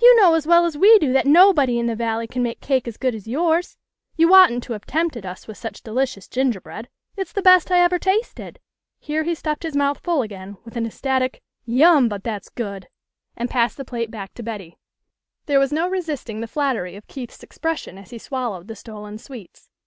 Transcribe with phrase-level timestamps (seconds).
[0.00, 2.88] You know as well as we do that nobody in the Valley can make cake
[2.88, 3.76] as good as yours.
[4.16, 6.88] You oughtn't to have tempted us with such delicious gingerbread.
[7.14, 8.58] It's the best I ever tasted."
[8.98, 12.00] Here he stuffed his mouth full again, with an ecstatic 26 THE LITTLE COLONEL'S HOLIDA
[12.00, 12.88] YS." Yum, but that's good,"
[13.36, 14.78] and passed the plate back to Betty.
[15.44, 19.68] There was no resisting the flattery of Keith's expression as he swallowed the stolen sweets.